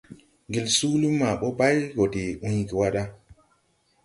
Ngel 0.47 0.67
suuli 0.77 1.07
maa 1.19 1.39
bɔ 1.41 1.47
bay 1.59 1.77
go 1.95 2.03
de 2.13 2.23
uygi 2.47 2.73
wa 2.79 2.87
da. 2.95 3.03